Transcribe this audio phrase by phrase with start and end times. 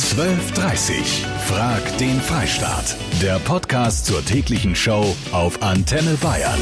[0.00, 1.26] 1230.
[1.46, 2.96] Frag den Freistaat.
[3.20, 6.58] Der Podcast zur täglichen Show auf Antenne Bayern.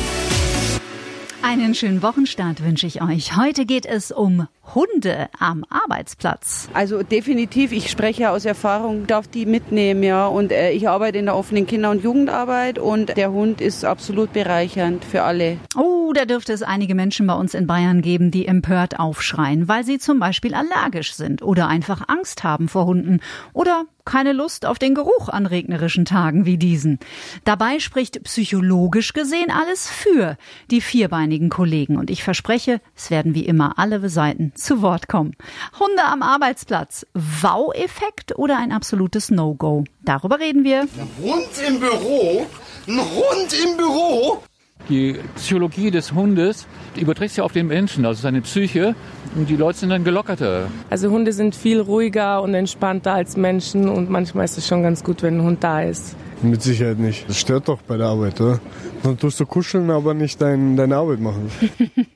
[1.41, 3.37] Einen schönen Wochenstart wünsche ich euch.
[3.37, 6.69] Heute geht es um Hunde am Arbeitsplatz.
[6.75, 10.27] Also definitiv, ich spreche aus Erfahrung, darf die mitnehmen, ja.
[10.27, 14.33] Und äh, ich arbeite in der offenen Kinder- und Jugendarbeit und der Hund ist absolut
[14.33, 15.59] bereichernd für alle.
[15.77, 19.85] Oh, da dürfte es einige Menschen bei uns in Bayern geben, die empört aufschreien, weil
[19.85, 23.21] sie zum Beispiel allergisch sind oder einfach Angst haben vor Hunden
[23.53, 26.99] oder keine Lust auf den Geruch an regnerischen Tagen wie diesen.
[27.45, 30.39] Dabei spricht psychologisch gesehen alles für
[30.71, 35.35] die vierbeinigen Kollegen und ich verspreche, es werden wie immer alle Seiten zu Wort kommen.
[35.79, 39.85] Hunde am Arbeitsplatz, Wow-Effekt oder ein absolutes No-Go?
[40.05, 40.83] Darüber reden wir.
[40.83, 42.47] Ein Hund im Büro?
[42.87, 44.43] Ein Hund im Büro?
[44.89, 48.95] Die Psychologie des Hundes überträgt sich auf den Menschen, also seine Psyche.
[49.35, 50.69] Und die Leute sind dann gelockerter.
[50.89, 55.05] Also Hunde sind viel ruhiger und entspannter als Menschen und manchmal ist es schon ganz
[55.05, 56.17] gut, wenn ein Hund da ist.
[56.41, 57.29] Mit Sicherheit nicht.
[57.29, 58.61] Das stört doch bei der Arbeit, oder?
[59.03, 61.51] Dann tust du kuscheln, aber nicht dein, deine Arbeit machen.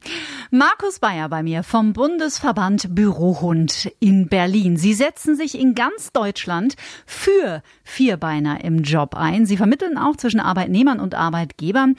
[0.54, 4.76] Markus Bayer bei mir vom Bundesverband Bürohund in Berlin.
[4.76, 9.46] Sie setzen sich in ganz Deutschland für Vierbeiner im Job ein.
[9.46, 11.96] Sie vermitteln auch zwischen Arbeitnehmern und Arbeitgebern.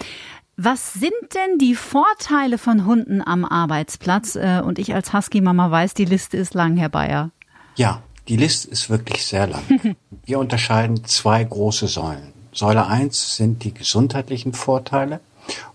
[0.56, 4.36] Was sind denn die Vorteile von Hunden am Arbeitsplatz?
[4.36, 7.32] Äh, und ich als Husky-Mama weiß, die Liste ist lang, Herr Bayer.
[7.76, 9.64] Ja, die Liste ist wirklich sehr lang.
[10.28, 12.34] Wir unterscheiden zwei große Säulen.
[12.52, 15.22] Säule 1 sind die gesundheitlichen Vorteile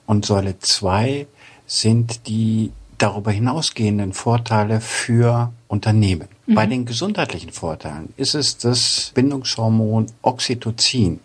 [0.07, 1.27] und Säule 2
[1.69, 6.29] sind die darüber hinausgehenden Vorteile für Unternehmen.
[6.47, 6.55] Mhm.
[6.55, 11.21] Bei den gesundheitlichen Vorteilen ist es das Bindungshormon Oxytocin,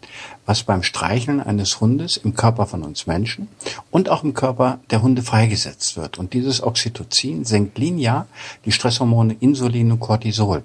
[0.45, 3.47] was beim Streicheln eines Hundes im Körper von uns Menschen
[3.89, 6.19] und auch im Körper der Hunde freigesetzt wird.
[6.19, 8.27] Und dieses Oxytocin senkt linear
[8.65, 10.63] die Stresshormone Insulin und Cortisol.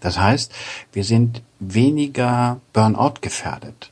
[0.00, 0.52] Das heißt,
[0.92, 3.90] wir sind weniger Burnout gefährdet.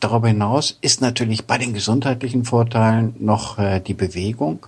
[0.00, 4.66] Darüber hinaus ist natürlich bei den gesundheitlichen Vorteilen noch äh, die Bewegung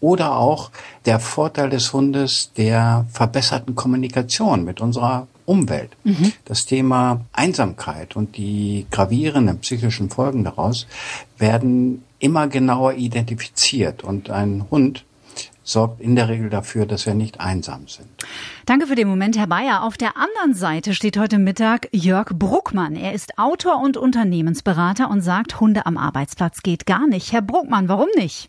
[0.00, 0.70] oder auch
[1.06, 5.90] der Vorteil des Hundes der verbesserten Kommunikation mit unserer Umwelt.
[6.04, 6.32] Mhm.
[6.44, 10.86] Das Thema Einsamkeit und die gravierenden psychischen Folgen daraus
[11.38, 15.04] werden immer genauer identifiziert und ein Hund
[15.62, 18.08] sorgt in der Regel dafür, dass wir nicht einsam sind.
[18.66, 19.82] Danke für den Moment, Herr Bayer.
[19.84, 22.96] Auf der anderen Seite steht heute Mittag Jörg Bruckmann.
[22.96, 27.32] Er ist Autor und Unternehmensberater und sagt, Hunde am Arbeitsplatz geht gar nicht.
[27.32, 28.48] Herr Bruckmann, warum nicht?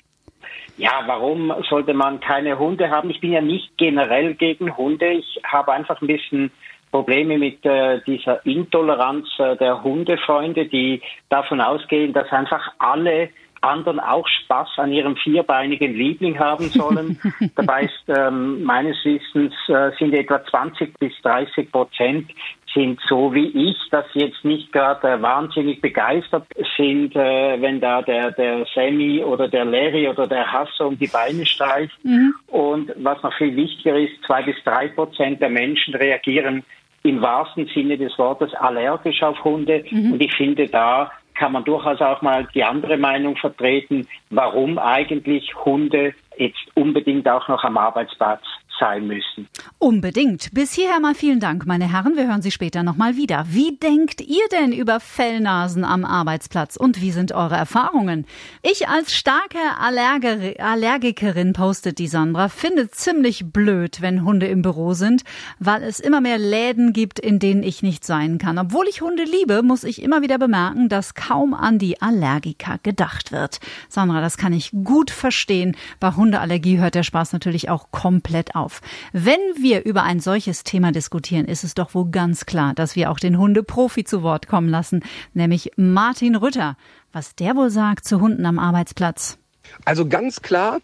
[0.78, 3.10] Ja, warum sollte man keine Hunde haben?
[3.10, 5.12] Ich bin ja nicht generell gegen Hunde.
[5.12, 6.52] Ich habe einfach ein bisschen
[6.92, 13.30] Probleme mit äh, dieser Intoleranz äh, der Hundefreunde, die davon ausgehen, dass einfach alle
[13.64, 17.20] anderen auch Spaß an ihrem vierbeinigen Liebling haben sollen.
[17.56, 22.32] Dabei ist ähm, meines Wissens äh, sind etwa 20 bis 30 Prozent
[22.74, 27.80] sind so wie ich, dass sie jetzt nicht gerade äh, wahnsinnig begeistert sind, äh, wenn
[27.80, 31.94] da der, der Sammy oder der Larry oder der Hasso um die Beine streicht.
[32.04, 32.34] Mhm.
[32.48, 36.64] Und was noch viel wichtiger ist, zwei bis drei Prozent der Menschen reagieren
[37.04, 39.84] im wahrsten Sinne des Wortes allergisch auf Hunde.
[39.90, 40.14] Mhm.
[40.14, 45.54] Und ich finde, da kann man durchaus auch mal die andere Meinung vertreten, warum eigentlich
[45.66, 48.44] Hunde jetzt unbedingt auch noch am Arbeitsplatz
[48.84, 49.48] sein müssen.
[49.80, 50.54] Unbedingt.
[50.54, 52.18] Bis hierher mal vielen Dank, meine Herren.
[52.18, 53.46] Wir hören Sie später nochmal wieder.
[53.50, 58.26] Wie denkt ihr denn über Fellnasen am Arbeitsplatz und wie sind eure Erfahrungen?
[58.62, 64.94] Ich als starke Allerger Allergikerin, postet die Sandra, finde ziemlich blöd, wenn Hunde im Büro
[64.94, 65.24] sind,
[65.60, 68.58] weil es immer mehr Läden gibt, in denen ich nicht sein kann.
[68.58, 73.32] Obwohl ich Hunde liebe, muss ich immer wieder bemerken, dass kaum an die Allergiker gedacht
[73.32, 73.60] wird.
[73.88, 75.78] Sandra, das kann ich gut verstehen.
[76.02, 78.82] Bei Hundeallergie hört der Spaß natürlich auch komplett auf auf.
[79.12, 83.12] Wenn wir über ein solches Thema diskutieren, ist es doch wohl ganz klar, dass wir
[83.12, 85.04] auch den Hundeprofi zu Wort kommen lassen,
[85.34, 86.78] nämlich Martin Rütter.
[87.12, 89.38] Was der wohl sagt zu Hunden am Arbeitsplatz.
[89.86, 90.80] Also ganz klar,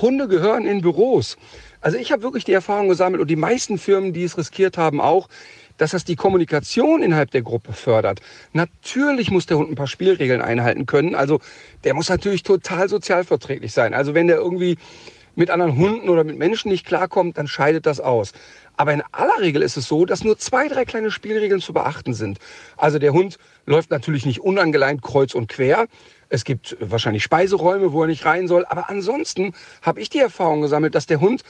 [0.00, 1.36] Hunde gehören in Büros.
[1.80, 5.00] Also ich habe wirklich die Erfahrung gesammelt und die meisten Firmen, die es riskiert haben,
[5.00, 5.28] auch,
[5.76, 8.20] dass das die Kommunikation innerhalb der Gruppe fördert.
[8.52, 11.14] Natürlich muss der Hund ein paar Spielregeln einhalten können.
[11.14, 11.40] Also
[11.82, 13.92] der muss natürlich total sozialverträglich sein.
[13.92, 14.78] Also wenn der irgendwie
[15.34, 18.32] mit anderen Hunden oder mit Menschen nicht klarkommt, dann scheidet das aus.
[18.76, 22.14] Aber in aller Regel ist es so, dass nur zwei, drei kleine Spielregeln zu beachten
[22.14, 22.38] sind.
[22.76, 25.86] Also der Hund läuft natürlich nicht unangeleint kreuz und quer.
[26.28, 28.64] Es gibt wahrscheinlich Speiseräume, wo er nicht rein soll.
[28.64, 31.42] Aber ansonsten habe ich die Erfahrung gesammelt, dass der Hund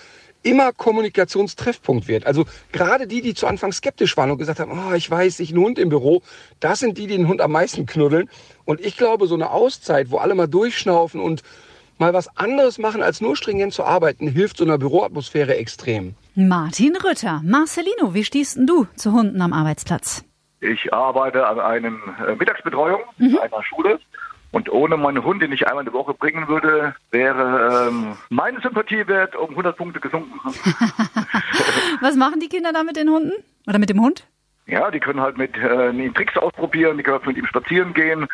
[0.42, 2.26] immer Kommunikationstreffpunkt wird.
[2.26, 5.50] Also gerade die, die zu Anfang skeptisch waren und gesagt haben, oh, ich weiß, ich
[5.52, 6.20] ein Hund im Büro,
[6.60, 8.28] das sind die, die den Hund am meisten knuddeln.
[8.66, 11.42] Und ich glaube, so eine Auszeit, wo alle mal durchschnaufen und
[11.98, 16.14] mal was anderes machen, als nur stringent zu arbeiten, hilft so einer Büroatmosphäre extrem.
[16.34, 17.40] Martin Rütter.
[17.44, 20.24] Marcelino, wie stehst denn du zu Hunden am Arbeitsplatz?
[20.60, 24.00] Ich arbeite an einem äh, Mittagsbetreuung in einer Schule.
[24.50, 28.60] Und ohne meinen Hund, den ich einmal in der Woche bringen würde, wäre ähm, meine
[28.60, 30.38] Sympathiewert um 100 Punkte gesunken.
[32.00, 33.32] Was machen die Kinder da mit den Hunden?
[33.66, 34.28] Oder mit dem Hund?
[34.66, 38.28] Ja, die können halt mit äh, ihm Tricks ausprobieren, die können mit ihm spazieren gehen.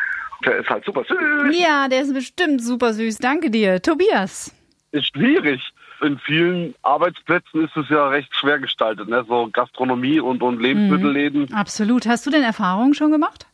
[0.45, 1.59] Der ist halt super süß.
[1.59, 3.19] Ja, der ist bestimmt super süß.
[3.19, 3.83] Danke dir.
[3.83, 4.55] Tobias.
[4.93, 5.61] Ist schwierig.
[6.03, 9.25] In vielen Arbeitsplätzen ist es ja recht schwer gestaltet, ne?
[9.29, 11.43] so Gastronomie und, und Lebensmittelläden.
[11.51, 12.07] Mhm, absolut.
[12.07, 13.47] Hast du denn Erfahrungen schon gemacht?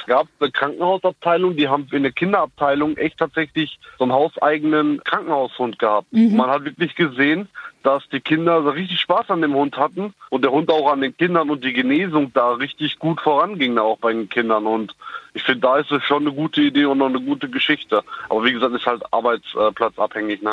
[0.00, 5.78] Es gab eine Krankenhausabteilung, die haben in der Kinderabteilung echt tatsächlich so einen hauseigenen Krankenhaushund
[5.78, 6.12] gehabt.
[6.12, 6.36] Mhm.
[6.36, 7.48] Man hat wirklich gesehen,
[7.82, 11.00] dass die Kinder so richtig Spaß an dem Hund hatten und der Hund auch an
[11.00, 14.66] den Kindern und die Genesung da richtig gut voranging, auch bei den Kindern.
[14.66, 14.94] Und
[15.34, 18.02] ich finde, da ist es schon eine gute Idee und noch eine gute Geschichte.
[18.28, 20.42] Aber wie gesagt, ist halt arbeitsplatzabhängig.
[20.42, 20.50] Ne?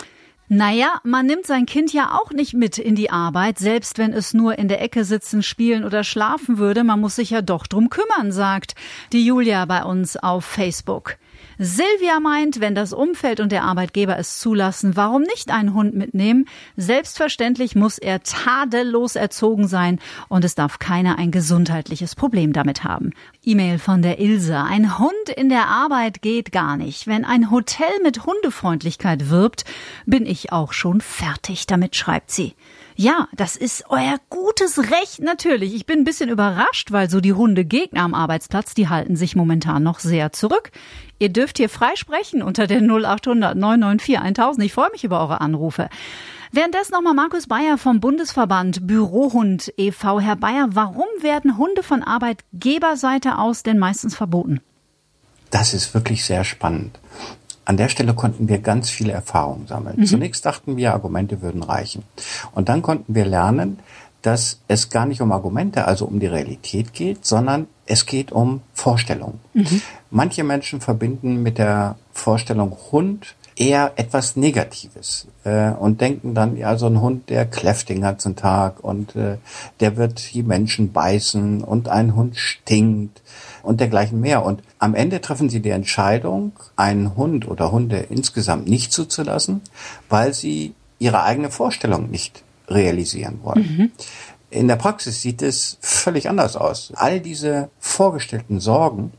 [0.49, 4.33] Naja, man nimmt sein Kind ja auch nicht mit in die Arbeit, selbst wenn es
[4.33, 6.85] nur in der Ecke sitzen, spielen oder schlafen würde.
[6.85, 8.75] Man muss sich ja doch drum kümmern, sagt
[9.11, 11.17] die Julia bei uns auf Facebook.
[11.57, 16.45] Silvia meint, wenn das Umfeld und der Arbeitgeber es zulassen, warum nicht einen Hund mitnehmen?
[16.75, 19.99] Selbstverständlich muss er tadellos erzogen sein
[20.29, 23.11] und es darf keiner ein gesundheitliches Problem damit haben.
[23.43, 24.57] E-Mail von der Ilse.
[24.57, 27.07] Ein Hund in der Arbeit geht gar nicht.
[27.07, 29.65] Wenn ein Hotel mit Hundefreundlichkeit wirbt,
[30.05, 32.55] bin ich auch schon fertig damit, schreibt sie.
[32.99, 35.75] Ja, das ist euer gutes Recht natürlich.
[35.75, 39.83] Ich bin ein bisschen überrascht, weil so die Hundegegner am Arbeitsplatz, die halten sich momentan
[39.83, 40.71] noch sehr zurück.
[41.19, 44.65] Ihr dürft hier frei sprechen unter der 0800 994 1000.
[44.65, 45.89] Ich freue mich über eure Anrufe.
[46.51, 50.21] Währenddessen nochmal Markus Bayer vom Bundesverband Bürohund e.V.
[50.21, 54.61] Herr Bayer, warum werden Hunde von Arbeitgeberseite aus denn meistens verboten?
[55.51, 56.99] Das ist wirklich sehr spannend.
[57.65, 59.99] An der Stelle konnten wir ganz viele Erfahrungen sammeln.
[59.99, 60.05] Mhm.
[60.05, 62.03] Zunächst dachten wir, Argumente würden reichen.
[62.53, 63.79] Und dann konnten wir lernen,
[64.21, 68.61] dass es gar nicht um Argumente, also um die Realität geht, sondern es geht um
[68.73, 69.39] Vorstellungen.
[69.53, 69.81] Mhm.
[70.11, 76.77] Manche Menschen verbinden mit der Vorstellung Hund eher etwas Negatives äh, und denken dann, ja,
[76.77, 79.37] so ein Hund, der kläfft den ganzen Tag und äh,
[79.79, 83.21] der wird die Menschen beißen und ein Hund stinkt
[83.63, 84.45] und dergleichen mehr.
[84.45, 89.61] Und am Ende treffen sie die Entscheidung, einen Hund oder Hunde insgesamt nicht zuzulassen,
[90.07, 93.77] weil sie ihre eigene Vorstellung nicht realisieren wollen.
[93.77, 93.91] Mhm.
[94.49, 96.93] In der Praxis sieht es völlig anders aus.
[96.95, 99.11] All diese vorgestellten Sorgen,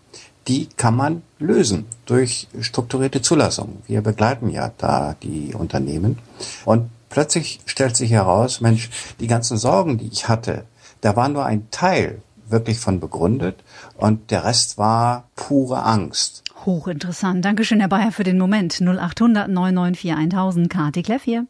[0.47, 3.83] die kann man lösen durch strukturierte Zulassung.
[3.87, 6.19] Wir begleiten ja da die Unternehmen
[6.65, 8.89] und plötzlich stellt sich heraus, Mensch,
[9.21, 10.65] die ganzen Sorgen, die ich hatte,
[11.03, 13.63] da war nur ein Teil wirklich von begründet
[13.97, 16.43] und der Rest war pure Angst.
[16.65, 17.45] Hochinteressant.
[17.45, 18.81] Dankeschön, Herr Bayer, für den Moment.
[18.81, 20.71] 0800 994 1000.
[20.71, 21.47] Kati Kleff hier.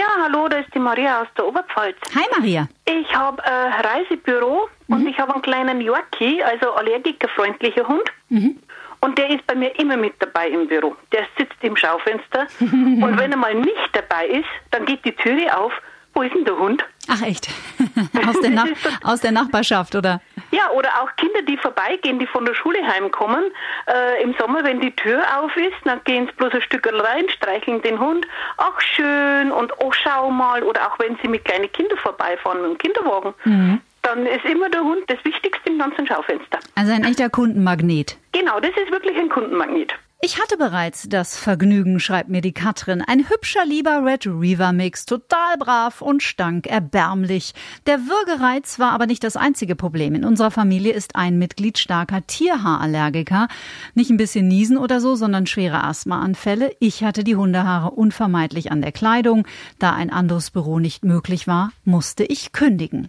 [0.00, 1.94] Ja, hallo, da ist die Maria aus der Oberpfalz.
[2.14, 2.66] Hi Maria.
[2.86, 4.96] Ich habe ein Reisebüro mhm.
[4.96, 8.04] und ich habe einen kleinen Yorkie, also allergikerfreundlicher Hund.
[8.30, 8.58] Mhm.
[9.02, 10.96] Und der ist bei mir immer mit dabei im Büro.
[11.12, 15.54] Der sitzt im Schaufenster und wenn er mal nicht dabei ist, dann geht die Türe
[15.54, 15.72] auf.
[16.14, 16.84] Wo ist denn der Hund?
[17.08, 17.48] Ach echt?
[18.26, 18.64] aus, der
[19.04, 20.20] aus der Nachbarschaft, oder?
[20.50, 23.44] Ja, oder auch Kinder, die vorbeigehen, die von der Schule heimkommen.
[23.86, 27.28] Äh, Im Sommer, wenn die Tür auf ist, dann gehen sie bloß ein Stück rein,
[27.28, 28.26] streicheln den Hund.
[28.56, 30.62] Ach, schön und oh, schau mal.
[30.62, 33.34] Oder auch wenn sie mit kleinen Kindern vorbeifahren mit dem Kinderwagen.
[33.44, 33.80] Mhm.
[34.02, 36.58] Dann ist immer der Hund das Wichtigste im ganzen Schaufenster.
[36.74, 38.16] Also ein echter Kundenmagnet.
[38.32, 39.94] Genau, das ist wirklich ein Kundenmagnet.
[40.22, 43.00] Ich hatte bereits das Vergnügen, schreibt mir die Katrin.
[43.00, 47.54] Ein hübscher, lieber Red Reaver Mix, total brav und stank erbärmlich.
[47.86, 50.14] Der Würgereiz war aber nicht das einzige Problem.
[50.14, 53.48] In unserer Familie ist ein Mitglied starker Tierhaarallergiker.
[53.94, 56.76] Nicht ein bisschen niesen oder so, sondern schwere Asthmaanfälle.
[56.80, 59.46] Ich hatte die Hundehaare unvermeidlich an der Kleidung.
[59.78, 63.08] Da ein anderes Büro nicht möglich war, musste ich kündigen.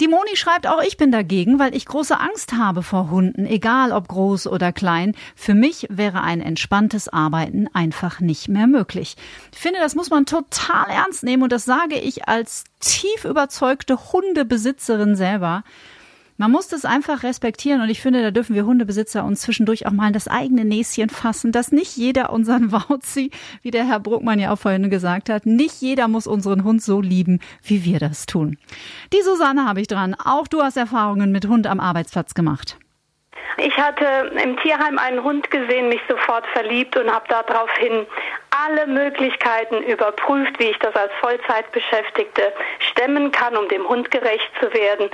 [0.00, 3.90] Die Moni schreibt auch, ich bin dagegen, weil ich große Angst habe vor Hunden, egal
[3.90, 5.16] ob groß oder klein.
[5.34, 9.16] Für mich wäre ein entspanntes Arbeiten einfach nicht mehr möglich.
[9.52, 14.12] Ich finde, das muss man total ernst nehmen und das sage ich als tief überzeugte
[14.12, 15.64] Hundebesitzerin selber.
[16.40, 19.90] Man muss das einfach respektieren und ich finde, da dürfen wir Hundebesitzer uns zwischendurch auch
[19.90, 24.52] mal das eigene Näschen fassen, dass nicht jeder unseren Wauzi, wie der Herr Bruckmann ja
[24.52, 28.56] auch vorhin gesagt hat, nicht jeder muss unseren Hund so lieben, wie wir das tun.
[29.12, 30.14] Die Susanne habe ich dran.
[30.14, 32.78] Auch du hast Erfahrungen mit Hund am Arbeitsplatz gemacht.
[33.56, 38.06] Ich hatte im Tierheim einen Hund gesehen, mich sofort verliebt und habe daraufhin
[38.50, 44.72] alle Möglichkeiten überprüft, wie ich das als Vollzeitbeschäftigte stemmen kann, um dem Hund gerecht zu
[44.72, 45.10] werden.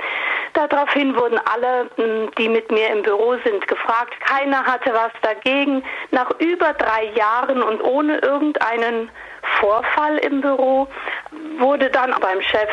[0.55, 4.13] Daraufhin wurden alle, hm, die mit mir im Büro sind, gefragt.
[4.21, 5.83] Keiner hatte was dagegen.
[6.11, 9.09] Nach über drei Jahren und ohne irgendeinen
[9.59, 10.87] Vorfall im Büro
[11.59, 12.69] wurde dann beim Chef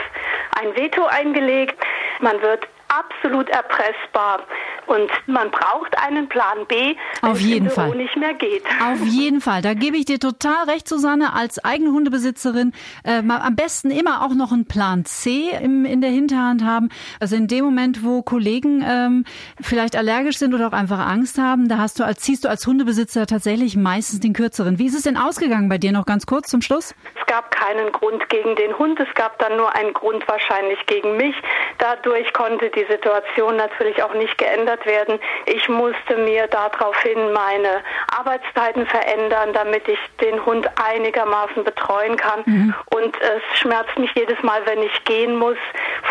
[0.60, 1.76] ein Veto eingelegt.
[2.20, 4.40] Man wird absolut erpressbar.
[4.86, 7.94] Und man braucht einen Plan B, wenn es Fall.
[7.94, 8.64] nicht mehr geht.
[8.82, 9.62] Auf jeden Fall.
[9.62, 12.72] Da gebe ich dir total recht, Susanne, als eigene Hundebesitzerin.
[13.04, 16.88] Äh, mal am besten immer auch noch einen Plan C im, in der Hinterhand haben.
[17.20, 19.24] Also in dem Moment, wo Kollegen ähm,
[19.60, 22.66] vielleicht allergisch sind oder auch einfach Angst haben, da hast du als, ziehst du als
[22.66, 24.78] Hundebesitzer tatsächlich meistens den kürzeren.
[24.78, 26.94] Wie ist es denn ausgegangen bei dir noch ganz kurz zum Schluss?
[27.18, 31.16] Es gab keinen Grund gegen den Hund, es gab dann nur einen Grund wahrscheinlich gegen
[31.16, 31.34] mich.
[31.78, 35.18] Dadurch konnte die Situation natürlich auch nicht geändert werden.
[35.46, 37.82] Ich musste mir daraufhin meine
[38.16, 42.42] Arbeitszeiten verändern, damit ich den Hund einigermaßen betreuen kann.
[42.46, 42.74] Mhm.
[42.90, 45.58] Und es schmerzt mich jedes Mal, wenn ich gehen muss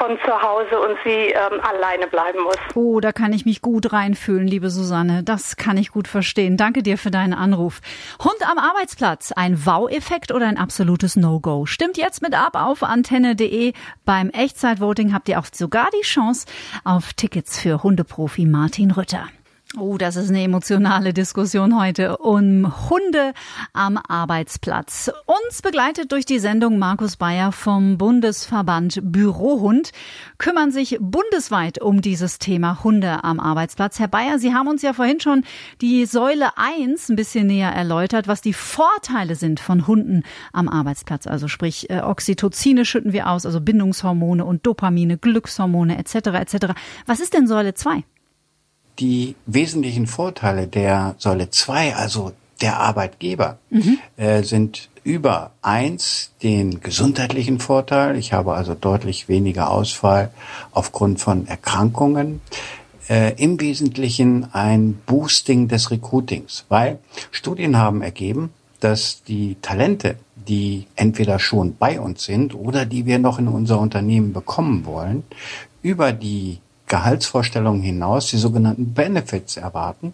[0.01, 2.57] von zu Hause und sie ähm, alleine bleiben muss.
[2.73, 5.21] Oh, da kann ich mich gut reinfühlen, liebe Susanne.
[5.23, 6.57] Das kann ich gut verstehen.
[6.57, 7.81] Danke dir für deinen Anruf.
[8.23, 11.67] Hund am Arbeitsplatz, ein Wow-Effekt oder ein absolutes No-Go?
[11.67, 13.73] Stimmt jetzt mit ab auf antenne.de.
[14.03, 16.47] Beim Echtzeitvoting habt ihr auch sogar die Chance
[16.83, 19.27] auf Tickets für Hundeprofi Martin Rütter.
[19.79, 23.31] Oh, das ist eine emotionale Diskussion heute um Hunde
[23.71, 25.09] am Arbeitsplatz.
[25.25, 29.91] Uns begleitet durch die Sendung Markus Bayer vom Bundesverband Bürohund,
[30.37, 33.97] kümmern sich bundesweit um dieses Thema Hunde am Arbeitsplatz.
[33.97, 35.45] Herr Bayer, Sie haben uns ja vorhin schon
[35.79, 41.27] die Säule 1 ein bisschen näher erläutert, was die Vorteile sind von Hunden am Arbeitsplatz.
[41.27, 46.15] Also sprich, äh, Oxytocine schütten wir aus, also Bindungshormone und Dopamine, Glückshormone etc.
[46.41, 46.73] etc.
[47.05, 48.03] Was ist denn Säule 2?
[48.99, 53.57] Die wesentlichen Vorteile der Säule 2, also der Arbeitgeber,
[54.17, 58.15] äh, sind über eins den gesundheitlichen Vorteil.
[58.17, 60.31] Ich habe also deutlich weniger Ausfall
[60.71, 62.41] aufgrund von Erkrankungen.
[63.09, 66.99] Äh, Im Wesentlichen ein Boosting des Recruitings, weil
[67.31, 73.19] Studien haben ergeben, dass die Talente, die entweder schon bei uns sind oder die wir
[73.19, 75.23] noch in unser Unternehmen bekommen wollen,
[75.81, 76.59] über die
[76.91, 80.13] Gehaltsvorstellungen hinaus die sogenannten Benefits erwarten.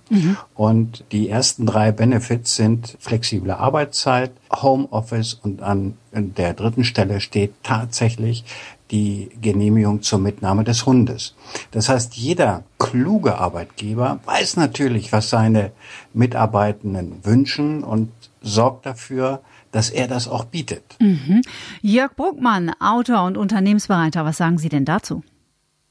[0.53, 7.55] Und die ersten drei Benefits sind flexible Arbeitszeit, Homeoffice und an der dritten Stelle steht
[7.63, 8.45] tatsächlich
[8.91, 11.33] die Genehmigung zur Mitnahme des Hundes.
[11.71, 15.71] Das heißt, jeder kluge Arbeitgeber weiß natürlich, was seine
[16.13, 18.11] Mitarbeitenden wünschen und
[18.43, 19.41] sorgt dafür,
[19.71, 20.83] dass er das auch bietet.
[20.99, 21.41] Mhm.
[21.81, 25.23] Jörg Bruckmann, Autor und Unternehmensberater, was sagen Sie denn dazu?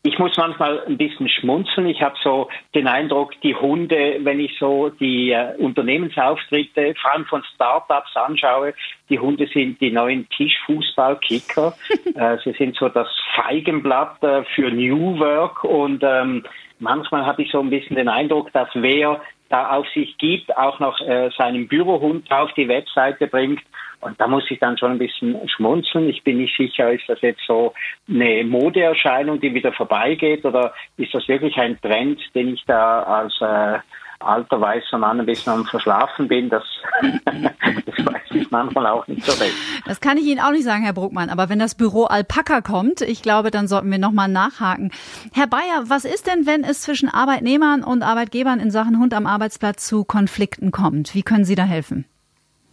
[0.06, 1.88] Ich muss manchmal ein bisschen schmunzeln.
[1.88, 7.25] Ich habe so den Eindruck, die Hunde, wenn ich so die äh, Unternehmensauftritte, vor allem
[7.25, 8.72] von Startups anschaue,
[9.08, 11.75] die Hunde sind die neuen Tischfußballkicker.
[12.14, 16.44] äh, sie sind so das Feigenblatt äh, für New Work und ähm,
[16.78, 20.78] manchmal habe ich so ein bisschen den Eindruck, dass wer da auf sich gibt, auch
[20.80, 23.60] noch äh, seinen Bürohund auf die Webseite bringt.
[24.00, 26.08] Und da muss ich dann schon ein bisschen schmunzeln.
[26.08, 27.72] Ich bin nicht sicher, ist das jetzt so
[28.08, 33.40] eine Modeerscheinung, die wieder vorbeigeht, oder ist das wirklich ein Trend, den ich da als
[33.40, 33.78] äh,
[34.20, 36.49] alter weißer Mann ein bisschen am Verschlafen bin?
[36.49, 36.62] Das,
[37.25, 39.54] das weiß ich manchmal auch nicht so recht.
[39.87, 41.30] Das kann ich Ihnen auch nicht sagen, Herr Bruckmann.
[41.30, 44.92] Aber wenn das Büro Alpaka kommt, ich glaube, dann sollten wir nochmal nachhaken.
[45.32, 49.26] Herr Bayer, was ist denn, wenn es zwischen Arbeitnehmern und Arbeitgebern in Sachen Hund am
[49.26, 51.14] Arbeitsplatz zu Konflikten kommt?
[51.14, 52.06] Wie können Sie da helfen?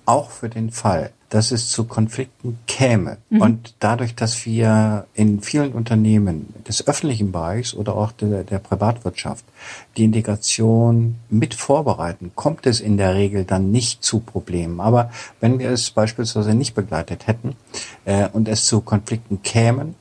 [0.06, 3.42] auch für den Fall, dass es zu Konflikten käme Mhm.
[3.42, 9.44] und dadurch, dass wir in vielen Unternehmen des öffentlichen Bereichs oder auch der, der Privatwirtschaft
[9.98, 14.80] die Integration mit vorbereiten, kommt es in der Regel dann nicht zu Problemen.
[14.80, 15.10] Aber
[15.40, 17.56] wenn wir es beispielsweise nicht begleitet hätten
[18.06, 19.96] äh, und es zu Konflikten kämen,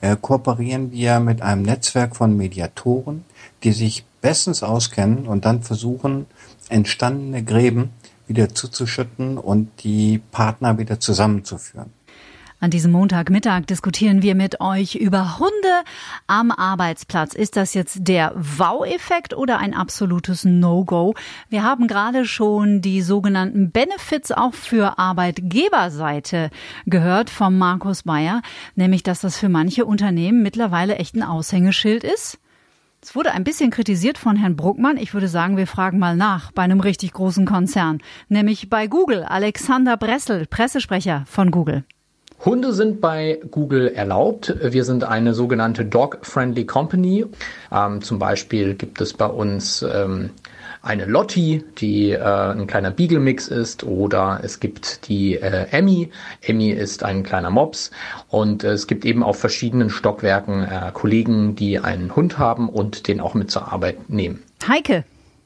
[0.00, 3.26] äh, kooperieren wir mit einem Netzwerk von Mediatoren,
[3.64, 6.24] die sich bestens auskennen und dann versuchen,
[6.70, 7.90] entstandene Gräben
[8.30, 11.92] wieder zuzuschütten und die Partner wieder zusammenzuführen.
[12.62, 15.82] An diesem Montagmittag diskutieren wir mit euch über Hunde
[16.26, 17.34] am Arbeitsplatz.
[17.34, 21.14] Ist das jetzt der Wow-Effekt oder ein absolutes No-Go?
[21.48, 26.50] Wir haben gerade schon die sogenannten Benefits auch für Arbeitgeberseite
[26.84, 28.42] gehört vom Markus Bayer,
[28.74, 32.38] nämlich dass das für manche Unternehmen mittlerweile echt ein Aushängeschild ist.
[33.02, 34.98] Es wurde ein bisschen kritisiert von Herrn Bruckmann.
[34.98, 39.24] Ich würde sagen, wir fragen mal nach bei einem richtig großen Konzern, nämlich bei Google.
[39.24, 41.84] Alexander Bressel, Pressesprecher von Google.
[42.44, 44.54] Hunde sind bei Google erlaubt.
[44.62, 47.24] Wir sind eine sogenannte Dog-Friendly Company.
[47.72, 50.30] Ähm, zum Beispiel gibt es bei uns ähm,
[50.82, 56.10] eine Lottie, die äh, ein kleiner Beagle-Mix ist, oder es gibt die äh, Emmy.
[56.40, 57.90] Emmy ist ein kleiner Mops.
[58.28, 63.08] Und äh, es gibt eben auf verschiedenen Stockwerken äh, Kollegen, die einen Hund haben und
[63.08, 64.42] den auch mit zur Arbeit nehmen.
[64.66, 65.04] Heike.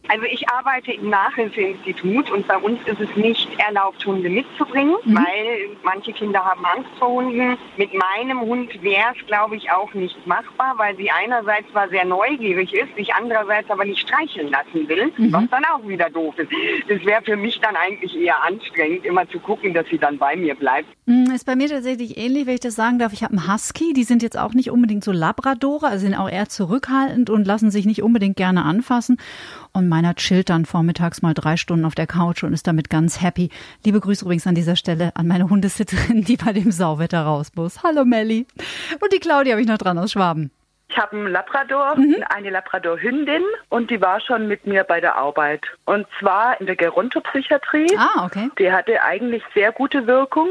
[0.09, 5.17] Also ich arbeite im Nachhilfeinstitut und bei uns ist es nicht erlaubt, Hunde mitzubringen, mhm.
[5.17, 7.57] weil manche Kinder haben Angst vor Hunden.
[7.77, 12.05] Mit meinem Hund wäre es, glaube ich, auch nicht machbar, weil sie einerseits zwar sehr
[12.05, 15.33] neugierig ist, sich andererseits aber nicht streicheln lassen will, mhm.
[15.33, 16.51] was dann auch wieder doof ist.
[16.89, 20.37] Das wäre für mich dann eigentlich eher anstrengend, immer zu gucken, dass sie dann bei
[20.37, 20.89] mir bleibt.
[21.07, 23.13] Mm, ist bei mir tatsächlich ähnlich, wenn ich das sagen darf.
[23.13, 26.29] Ich habe einen Husky, die sind jetzt auch nicht unbedingt so Labradore, also sind auch
[26.29, 29.19] eher zurückhaltend und lassen sich nicht unbedingt gerne anfassen.
[29.77, 33.21] Und meiner chillt dann vormittags mal drei Stunden auf der Couch und ist damit ganz
[33.21, 33.51] happy.
[33.85, 37.83] Liebe Grüße übrigens an dieser Stelle an meine Hundesitterin, die bei dem Sauwetter raus muss.
[37.83, 38.47] Hallo Melli.
[39.01, 40.53] Und die Claudia habe ich noch dran aus Schwaben.
[40.89, 42.23] Ich habe einen Labrador, mhm.
[42.29, 45.63] eine Labrador-Hündin und die war schon mit mir bei der Arbeit.
[45.87, 47.97] Und zwar in der Gerontopsychiatrie.
[47.99, 48.51] Ah, okay.
[48.61, 50.51] Die hatte eigentlich sehr gute Wirkung.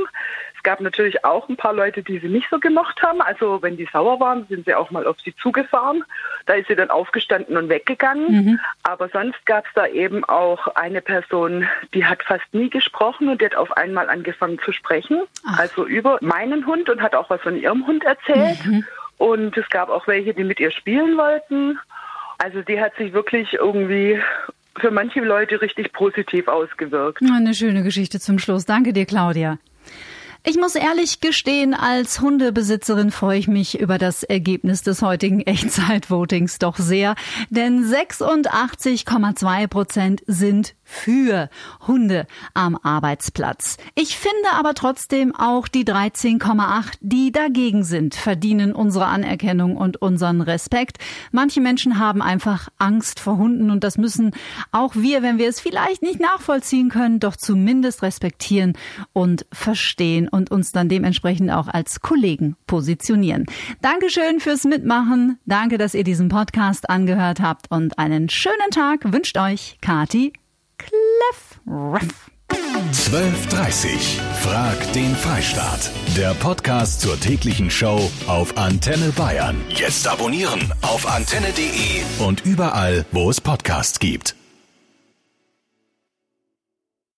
[0.63, 3.21] Es gab natürlich auch ein paar Leute, die sie nicht so gemocht haben.
[3.21, 6.05] Also wenn die sauer waren, sind sie auch mal auf sie zugefahren.
[6.45, 8.31] Da ist sie dann aufgestanden und weggegangen.
[8.31, 8.59] Mhm.
[8.83, 13.41] Aber sonst gab es da eben auch eine Person, die hat fast nie gesprochen und
[13.41, 15.23] die hat auf einmal angefangen zu sprechen.
[15.45, 15.59] Ach.
[15.59, 18.65] Also über meinen Hund und hat auch was von ihrem Hund erzählt.
[18.65, 18.85] Mhm.
[19.17, 21.77] Und es gab auch welche, die mit ihr spielen wollten.
[22.37, 24.17] Also die hat sich wirklich irgendwie
[24.79, 27.21] für manche Leute richtig positiv ausgewirkt.
[27.21, 28.63] Eine schöne Geschichte zum Schluss.
[28.63, 29.57] Danke dir, Claudia.
[30.45, 36.59] Ich muss ehrlich gestehen, als Hundebesitzerin freue ich mich über das Ergebnis des heutigen Echtzeitvotings
[36.59, 37.15] doch sehr,
[37.49, 41.49] denn 86,2 Prozent sind für
[41.87, 43.77] Hunde am Arbeitsplatz.
[43.95, 50.41] Ich finde aber trotzdem auch die 13,8, die dagegen sind, verdienen unsere Anerkennung und unseren
[50.41, 50.97] Respekt.
[51.31, 54.31] Manche Menschen haben einfach Angst vor Hunden und das müssen
[54.73, 58.73] auch wir, wenn wir es vielleicht nicht nachvollziehen können, doch zumindest respektieren
[59.13, 63.45] und verstehen und uns dann dementsprechend auch als Kollegen positionieren.
[63.81, 65.39] Dankeschön fürs Mitmachen.
[65.45, 70.33] Danke, dass ihr diesen Podcast angehört habt und einen schönen Tag wünscht euch Kati
[70.77, 71.59] Kleff.
[72.91, 75.91] 12.30 Frag den Freistaat.
[76.15, 79.59] Der Podcast zur täglichen Show auf Antenne Bayern.
[79.69, 84.35] Jetzt abonnieren auf antenne.de und überall, wo es Podcasts gibt.